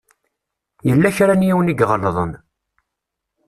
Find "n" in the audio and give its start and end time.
1.35-1.45